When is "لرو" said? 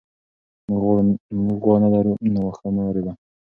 1.93-2.13